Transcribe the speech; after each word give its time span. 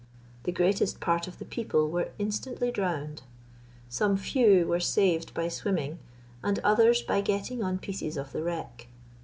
The 0.45 0.51
greatest 0.51 0.99
part 0.99 1.27
of 1.27 1.37
the 1.37 1.45
people 1.45 1.87
were 1.91 2.09
instantly 2.17 2.71
drowned. 2.71 3.21
Some 3.87 4.17
few 4.17 4.65
were 4.67 4.79
saved 4.79 5.31
by 5.35 5.47
swimming, 5.47 5.99
and 6.43 6.57
others 6.63 7.03
by 7.03 7.21
getting 7.21 7.63
on 7.63 7.77
pieces 7.77 8.17
of 8.17 8.31
the 8.31 8.41
wreck. 8.41 8.87